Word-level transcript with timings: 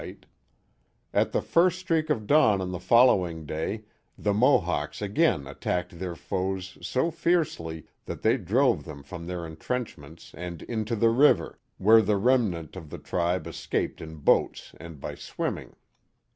i8r 0.01 0.03
I 0.03 0.07
182 0.07 0.25
The 0.25 0.31
Mohawk 0.31 1.05
Valley 1.11 1.21
At 1.27 1.31
the 1.31 1.41
first 1.45 1.79
streak 1.79 2.09
of 2.09 2.25
dawn 2.25 2.59
on 2.59 2.71
the 2.71 2.79
following 2.79 3.45
day 3.45 3.83
the 4.17 4.33
Mo 4.33 4.57
hawks 4.57 4.99
again 4.99 5.45
attacked 5.45 5.99
their 5.99 6.15
foes 6.15 6.79
so 6.81 7.11
fiercely 7.11 7.85
that 8.05 8.23
they 8.23 8.35
drove 8.37 8.83
them 8.85 9.03
from 9.03 9.27
their 9.27 9.45
entrenchments 9.45 10.33
and 10.33 10.63
into 10.63 10.95
the 10.95 11.11
river, 11.11 11.59
where 11.77 12.01
the 12.01 12.17
remnant 12.17 12.75
of 12.75 12.89
the 12.89 12.97
tribe 12.97 13.45
escaped 13.45 14.01
in 14.01 14.15
boats 14.15 14.73
and 14.79 14.99
by 14.99 15.13
swimming. 15.13 15.75